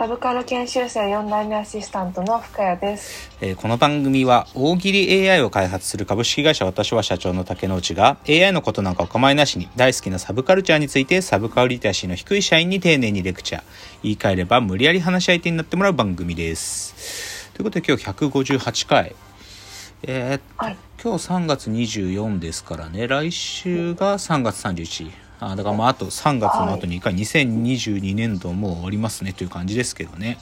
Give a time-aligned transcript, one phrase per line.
[0.00, 3.30] サブカル研修生4代目アシスタントの深谷です。
[3.42, 13.62] えーこの番組は大喜利 AI を開発する株式会社私は社長の竹之内が AI のことなんかお構いなしに大好きなサブカルチャーについてサブカルリテラシーの低い社員に丁寧にレクチャー。
[14.02, 17.50] 言い換えれば無理やり話し相手になってもらう番組です。
[17.52, 19.14] ということで今日158回。
[20.04, 20.78] えーはい。
[21.02, 23.06] 今日3月24ですからね。
[23.06, 30.38] 来週が3月31あだからまああと3月の後に1回2022年度もう終わりますねという感じですけどね。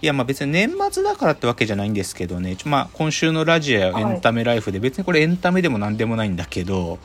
[0.00, 2.56] いやまあ別に年末だからってわけじゃないんですけどね。
[2.64, 6.98] まあ今週のラジオやエンタメライフで別にこれエンタメでも何でもないんだけど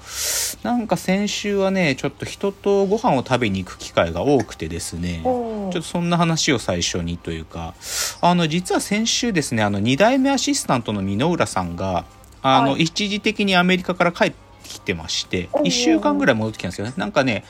[0.64, 5.22] なんか先週はねちょっと人とご飯を食べに行く機会が多くてですね。
[5.24, 7.76] おちょっとそんな話を最初にというか、
[8.22, 12.06] あの、実は先週ですね、あの、2代目アシスタントの箕浦さんが、
[12.42, 12.84] あの、はい。
[12.84, 16.94] 一時的にアメリカから帰ってきてまして、おうおう1週間ぐらい戻ってきたんですよね。
[16.98, 17.44] なんかね、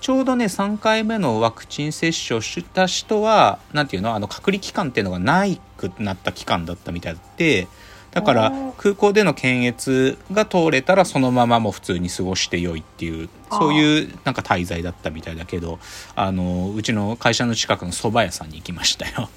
[0.00, 7.68] ちょうどね、3回目のワクチン接種をした人は、なんていうの、あの、隔離期間っていうのがないくなった期間だったみたいで、
[8.14, 15.80] だから空港での検閲が通れたらそのままもう普通に過ごしてよいっていうそういうなんか滞在だったみたいだけど
[16.14, 19.28] あのうちの会社の近くの蕎麦屋さんに行きましたよ。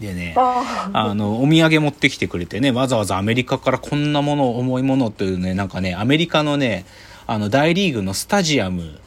[0.00, 6.84] でねああのお土産持ってきてくれてねわざわざアメリカからこんなもの重いものというねなんかねアメリカのね
[7.26, 8.98] あの大リーグのスタジアム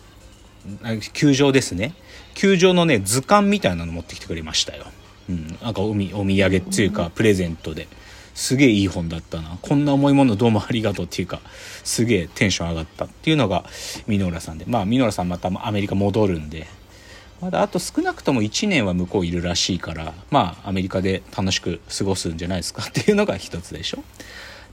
[0.84, 1.94] あ球場ですね。
[2.34, 4.86] 球場のね図鑑みたいなの持ってきてくれましたよ、
[5.30, 7.88] うん、なんかおみお土産っていうかプレゼントで。
[8.36, 9.58] すげえいい本だったな。
[9.62, 11.40] こんな重いものどうもありがとうっていうか
[11.86, 13.64] すげえテンション上がったっていうのが
[14.08, 14.66] 箕浦さんで。
[14.68, 16.68] まあ箕浦さんまたアメリカ戻るんで
[17.42, 22.84] まだあと少なくとも1年は向こういるらしいからまあアメリカで楽しく過ごすんじゃないですか。
[22.88, 24.04] っていうのが一つでしょ。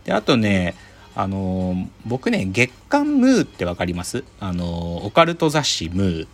[0.05, 0.75] であとね
[1.15, 4.25] あの僕ね月刊ムーってわかります？
[4.41, 6.27] あのオカルト雑誌ムー。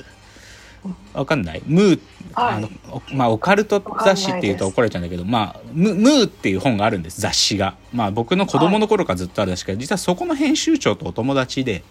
[1.14, 1.62] わかんない。
[1.66, 2.00] ムー、
[2.34, 2.54] はい。
[2.56, 7.76] あのおまあオカルト雑誌っていうと怒られちゃうんだけどまあムムーっていう本があるんです雑誌が。
[7.92, 11.82] まあ僕の子供の頃からずっとあるんですけど、実はそこの編集長とお友達で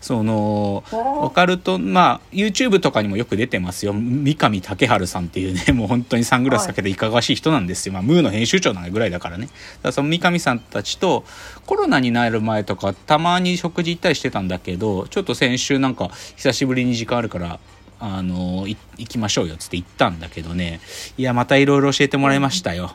[0.00, 3.92] そのオカルトまあ YouTube とかにもよく出てますよ。
[3.92, 6.96] 三上竹春さんっていうね もう本当にサングラスかけてい。
[6.96, 9.48] かがわしい人なんですよ、まあ、ムーの編集長なぐらいだからね。
[9.82, 11.24] だその三上さんたちと
[11.66, 17.60] コロナになる前とかたまに食事行ったりしてたんだけどちょっと先週なんか久しぶりに時間あるから
[17.98, 20.80] あのい行きましょうよっつって行ったんだけどね。
[21.16, 22.92] いやまたいろいろ教えてもらいましたよ、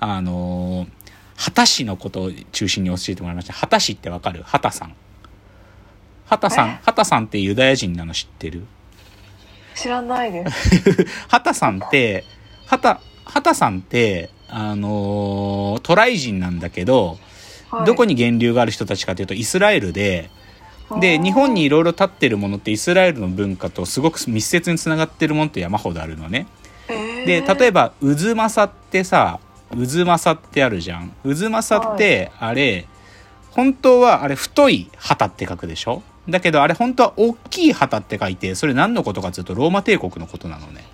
[0.00, 0.86] あの
[1.36, 3.52] 畑氏のことを中心に教えてもらいました。
[3.54, 4.42] 畑氏ってわかる？
[4.42, 4.94] 畑さん。
[6.26, 6.80] 畑さんえ？
[6.82, 8.66] 畑さんってユダヤ人なの知ってる？
[9.74, 11.06] 知らないです。
[11.28, 12.24] 畑さんって
[12.66, 17.18] 畑畑さんってあのートライ人なんだけど、
[17.70, 17.86] はい。
[17.86, 20.30] どこに源流がある人たちかというとイスラエルで
[21.00, 26.46] で日本にいろいろ立ってるものってイスラエルの文化とすごく密接につながってるものって山ほどあるのね。
[26.88, 29.38] で例えば、ば渦政ってさ
[29.70, 31.12] 渦政ってあるじゃん。
[31.22, 32.86] 渦政ってあれ、
[33.50, 36.02] 本当はあれ太い旗って書くでしょ？
[36.28, 40.84] だけどあれ本当は大きい旗って書いてそれ何のことかっていうとローマ帝国のことなのね。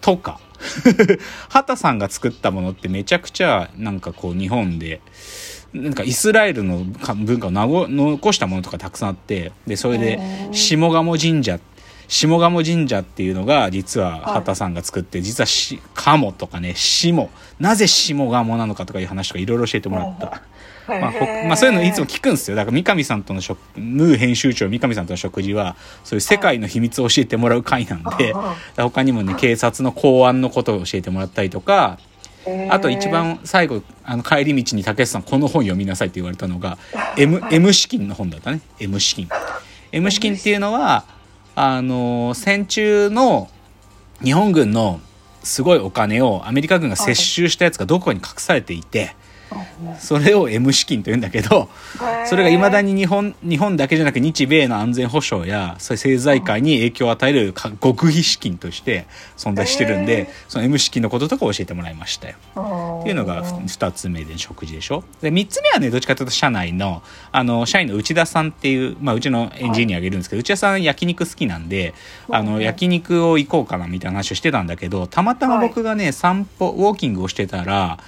[0.00, 0.38] とか
[1.48, 5.00] 畑さんが作ったものってめちゃくちゃなんかこう日本で
[5.72, 7.50] なんかイスラエルのか文化を
[7.88, 10.20] 残したものとかたくさんあってでそれで
[10.52, 11.58] 下鴨神社
[12.08, 17.28] 下鴨神社っていうのが実は畑さんが作って、実はし鴨とかね下。
[17.58, 20.42] なぜ下鴨なのかとかいう話とかいろいろ教えてもらった。
[20.86, 22.56] まあほまあ、そういうのいつも聞くんですよ。
[22.56, 28.34] だから三上さんとの食ムー編集長三上さんとの食事はそういう世界の秘密を教えてもらう会なんで、
[28.76, 31.98] 他にもね警察の公安のことを教えてもらったりとか
[32.68, 36.76] あと一番最後あの帰り道に竹内さんこの本読みなさいって言われたのが
[37.16, 38.60] M, M 資金の本だったね。
[38.78, 39.28] M 資金。
[39.90, 41.04] M 資金っていうのは
[41.56, 43.48] あの戦中の
[44.22, 45.00] 日本軍の
[45.42, 49.14] すごいお金をアメリカ軍が接収したやつがどこかに隠されていて
[49.98, 51.68] それを M 資金と言うんだけど
[52.26, 59.06] それがいまだにに日本日本だけじゃなく日米の安全保障や政財界に影響を与えるか極秘資金として
[59.36, 62.36] 存在してるんで、その M 資金のこととか教えてもらいましたよ。
[62.36, 65.04] っっていうのが2つ目で食事でしょ？
[65.20, 67.02] で3つ目はねどっちかというと社内の
[67.32, 71.94] あの社員の内田さんっていう、まあ、うちのエンジニアがいるんですけど、内田さん焼肉好きなんで
[72.30, 77.98] あの焼肉を行こうかなみたいな話をしてたんだけどたまたま僕がね散歩ウォーキングをしてたら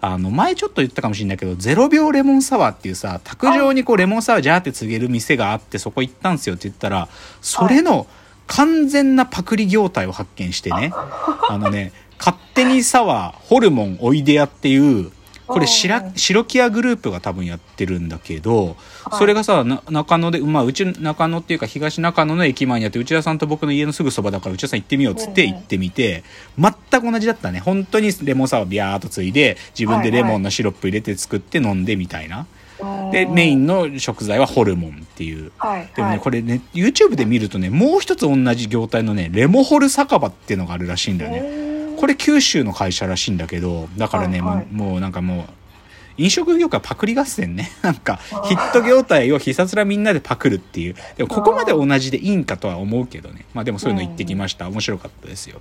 [0.00, 7.08] あの、前ちょっと言ったかもしれないけど、0秒レモンサワーっていうさ、卓上にこうレモンサワージャーって告げる店があって、そこ行ったんですよって言ったら、
[7.40, 8.06] それの
[8.46, 15.10] 完全なパクリ業態を発見してね、あのね、勝手にサワー、ホルモンおいでやっていう、
[15.46, 18.76] これ白、白木屋グループが多分やってるんだけど、
[19.12, 26.24] それがさ、中野で、まあ、うち中野っていうか東中野の駅前にあって、内田さんと僕の家のすぐそばだから、内田さん行ってみようっつって行ってみて、
[26.58, 27.60] 全く同じだったね。
[27.60, 32.46] 本当にレモンサワービャーっとついで、自分でレモンのシロップ入れて作って飲んでみたいな。
[33.10, 45.46] でメインの食材はホルモンっていう、はい、でもねこれね YouTube で見るとねもう一つ同じ業態のねレモホル酒場っていうのがあるらしいんだよねこれ九州の会社らしいんだけどだからね、はいはい、もうなんかもう
[46.18, 47.70] 飲食業界パクリ合戦ね。
[47.82, 50.96] なんか、ヒット業態をひたすらみんなでパクるっていう。
[51.16, 53.44] でも、ここまで同じでいいんかとは思うけどね。
[53.52, 54.68] まあでもそういうの言ってきました。
[54.68, 55.60] 面白かったですよ。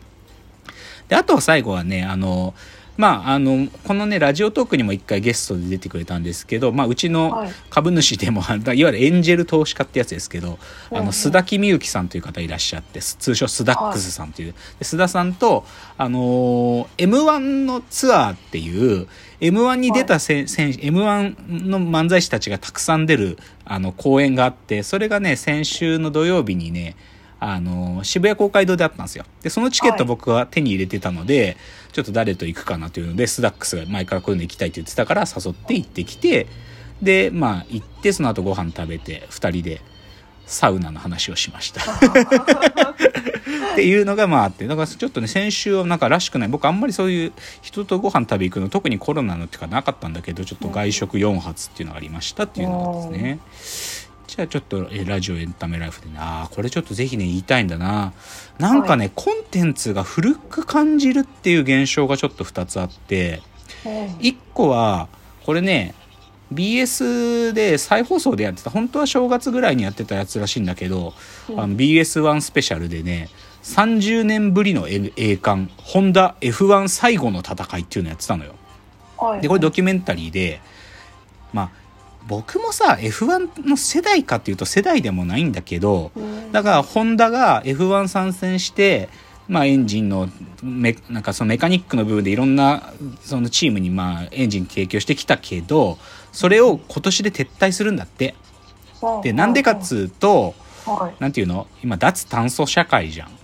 [1.10, 2.54] で、あとは最後はね、あの、
[2.98, 10.58] まあ、あの、このね、ラジオトークにも一回ゲストで出てくれたんですけど、まあ、うちの株主でも、はい、いわゆるエンジェル投資家ってやつですけど、
[10.92, 15.66] あの、須田木美幸さんという方いらっしゃって、通称スダックスさんという、はい、須田さんと、
[15.98, 19.08] あのー、M1 のツアーっていう、
[19.42, 26.96] M1 に出た選手、はい、M1 の漫才師たちがたくさん出る、あの、公演があって、それがね、先週の土曜日にね、
[27.40, 29.26] あの、渋谷公会堂であったんですよ。
[29.42, 31.58] で、そのチケット僕は手に入れてたので、はい、
[31.96, 36.48] ちょっと誰と行くかなというので、スダックスが前からこういうの行きたいって言ってたから誘って行ってきて、
[37.02, 39.80] で、まあ行って、その後ご飯食べて、二人で
[40.46, 41.80] サウナの話をしました。
[43.72, 46.50] っていうのがまああって、だからちょっとね、先週はなんからしくない。
[46.50, 53.40] 僕あんまりそういう人とご飯食べ行くの、特にコロナのっていうかなかったんだけど、ちょっと外食4発っていうのがありましたっていうのがですね。
[54.36, 58.12] じゃあちょっと、えラジオエンタメライフでね、ああ、これちょっとぜひね、言いたいんだな。
[58.60, 63.42] なんかね、はい、コンテンツが古く感じるっていう現象がちょっと2つあって、
[63.86, 65.08] 1個は、
[65.46, 65.96] これね、
[66.54, 71.14] BS で再放送でやってた、本当は正月ぐらいにやってたやつらしいんだけど、
[71.50, 73.30] うん、あの BS1 スペシャルでね、
[73.64, 78.56] 30年ぶりの栄冠、ホンダ F1 最後の戦いっていうのやってたのよ。
[79.18, 80.60] はい、で、これドキュメンタリーで、
[81.54, 81.85] まあ、
[82.28, 86.12] 僕もさ F1 の世代かっていうと世代でもないんだけど、
[86.52, 89.10] だからホンダが F1 参戦して
[89.48, 90.30] まあエンジンの
[90.64, 95.98] メなんかそのメカニックの部分でいろんなそのチームにまあエンジン提供してきたけど
[96.32, 98.36] それを今年で撤退するんだって。
[99.22, 100.56] でなんでかっつうと
[101.20, 101.68] 何ていうの？
[101.84, 103.35] 今脱炭素社会じゃん。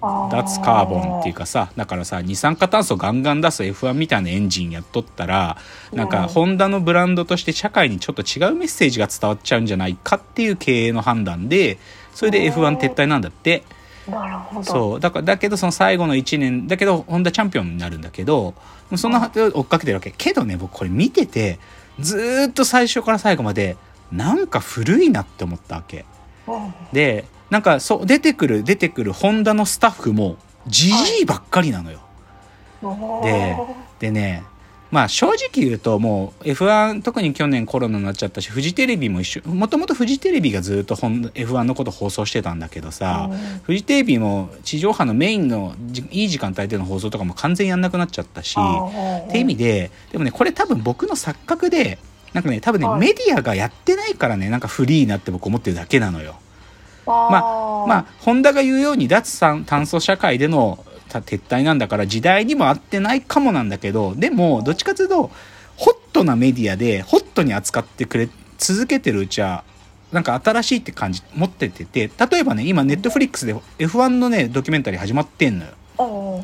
[0.00, 5.58] 脱カーボンっていうかさだからさ二酸化炭素ガンガン出す F1 みたいなエンジンやっとったら
[5.92, 11.78] なんかホンダのブランドとして社会にちょっと違うメッセージが伝わっちゃうんじゃないかっていう経営の判断で
[12.14, 13.62] それで F1 撤退なんだって。
[14.08, 14.64] なるほど。
[14.64, 15.00] そう。
[15.00, 18.54] だからだけどその最後の1年だけどホンダチャンピオンになるんだけど
[18.96, 19.12] そん。
[19.12, 20.10] な追っかけてるわけ。
[20.10, 21.58] けどね僕これ見てて
[22.00, 23.76] ずっと最初から最後まで
[24.10, 26.04] なんか古いなって思ったわけ。
[26.92, 30.36] でなんかそう出てくる出てくるホンダのスタッフも
[30.66, 32.00] じじいばっかりなのよ。
[32.82, 33.56] はい、で
[34.08, 34.44] でね
[34.90, 43.30] まあ正直言うともう F1 特に去年コロナになっちゃったしフジテレビも一緒もともとフジテレビがずっと F1 のこと放送してたんだけどさ、
[43.62, 45.74] フジテレビも地上波のメインの
[46.10, 51.98] いい時間帯での放送とかも完全やんなくなっちゃったしって意味ででもねこれ多分僕の錯覚で
[52.32, 56.36] なんかね多分ね、メディアがやってないからねなんかフリーなって僕思ってるだけなのよ。
[57.06, 65.30] まあ、まあ、ホンダが言うように脱炭素社会での撤退なんだから時代にも合ってないかもなんだけど、でも、どっちかというと、
[65.76, 68.28] ホットなメディアで、ホットに扱ってくれ、
[68.58, 69.64] 続けてるうちは、
[70.12, 75.72] なんか新しいって感じ、持っててて、例えばね、今、ネットフリックスで F1 のね、ドキュメンタリー始まってんのよ。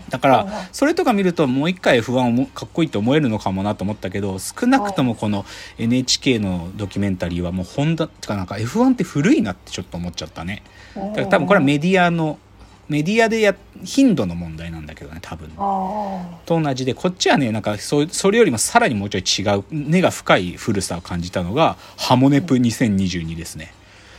[0.08, 5.44] だからそれとか見るともう一回 F1 をかっこいいと思えるのかもなと思ったけど少なくともこの
[5.78, 10.62] NHK のドキュメンタリーはもうホンダってかなんか F1 って古いなってちょっと思っちゃったね。
[10.94, 12.38] だから多分これはメディアの
[12.88, 15.50] メディアでや頻度の問題なんだけどね多分。
[16.46, 23.72] と同じでこっちはねなんかそそれよりもさらにもうちょい違う根が深い古さを感じたのが「ハモネプ2022」ですね。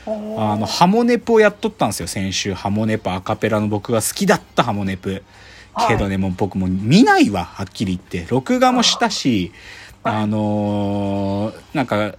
[0.08, 2.08] あのハモネプをやっとったんですよ。
[2.08, 3.12] 先週ハモネプ。
[3.12, 5.24] アカペラの僕が好きだったハモネプ。
[5.88, 7.44] けどね、もう僕も見ないわ。
[7.44, 8.26] はっきり言って。
[8.32, 9.52] 録画もしたし
[10.04, 12.16] あのー、なんか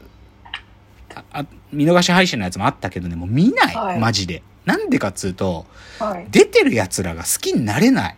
[1.33, 3.17] あ見逃し配信のやつもあったけどね。
[3.17, 4.43] もう見ない、はい、マジで。
[4.67, 5.65] なんでかっつうと、
[5.99, 8.17] はい、出てるやつらが好きになれない。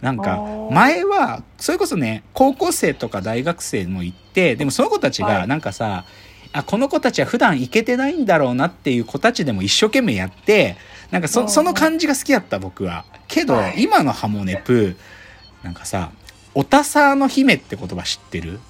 [0.00, 0.38] なんか
[0.70, 10.76] 前はそれこそね高校生とか大学生も行ってでもその子たちがなんかさ、はいあ、この子たちは普段行けてないんだろうなっていう子たちでも一生懸命やって、
[11.10, 13.04] なんかそ、その感じが好きだった僕は。
[13.26, 14.96] けど、今のハモネプ、
[15.62, 16.12] なんかさ、
[16.54, 18.60] おたさの姫って言葉知ってる？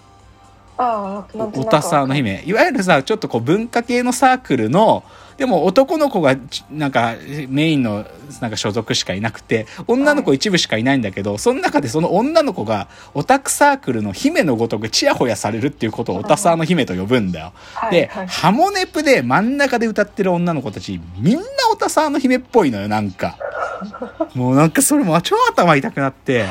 [0.76, 5.04] ああなんとなくオタサーの姫いわゆるさちょっとこう文化系のサークルの
[5.36, 7.14] でも男の子がちなんか
[7.48, 8.06] メインの
[8.40, 17.52] なんか所属しかいなくて女の子一部しかいないんだけど、その中でその女の子がオタクサークルの姫のごとくチヤホヤされるっていうことをオタサーの姫と呼ぶんだよ。
[17.90, 18.26] で、はいはい。
[18.28, 23.36] ハモネプで真ん中で歌ってる女の子たちみんなオタサーの姫っぽいのよなんか。
[24.34, 26.46] もうなんかそれも超頭痛くなって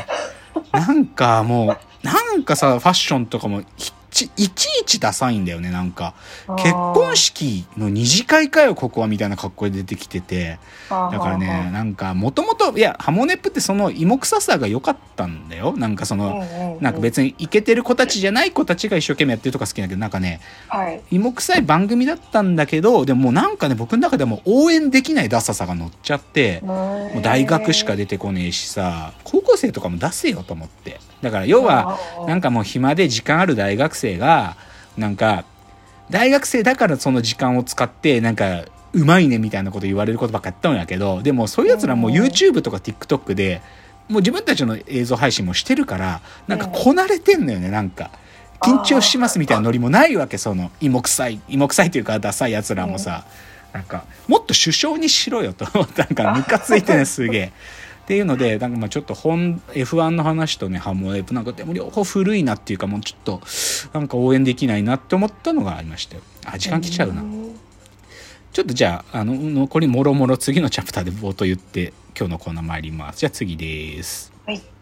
[0.73, 6.13] なんかもうなんかさファッションとかもひちいちいちダサいんだよねなんか。
[6.57, 10.59] 結婚式の二次会かよここはみたいな格好で出てきてて。
[10.89, 15.75] だからねなんかもともといやハモネプってその芋臭さが良かったんだよ。
[15.75, 16.45] なんかその
[16.79, 21.01] なんか別にイケてる子たちじゃない子たちが一生懸命やってるとか好きだけどなんかねはい。
[21.11, 34.55] 芋臭い番組だったんだけどでもなんかね僕の中でも応援できないダサさが乗っちゃってもう大学しか出てこねえしさ高校生とかも出せよと思ってだから要はなんかもう暇で時間ある大学生が
[34.97, 35.45] なんか
[36.11, 43.61] 大学生だからその時間を使ってなんかうまいねみたいなこと言われることばっかやったんやけどでもそういうやつらもう YouTube とか TikTok で
[44.09, 48.11] もう自分たちの映像配信もしてるからなんかこなれてんのよねなんか。
[48.61, 53.25] 緊張しますみたいなノリもないわけその芋臭い芋臭いというかダサいやつらもさ。
[53.73, 56.03] なんかもっと首相にしろよと思った。
[56.03, 57.51] なんかムカついてねすげえ。
[58.03, 63.41] っていうのでなんかまあちょっと本 F1 の話とねハモエプなんかでも両方古いなっていうかもうちょっと
[63.93, 67.23] なんか応援できないなって思ったのがありましたよあ時間来ちゃうな。
[68.51, 73.19] ちょっとじゃああの残りもろもろ次のチャプターで冒頭言って今日のコーナー参ります。
[73.19, 74.31] じゃあ次です。
[74.45, 74.72] はい。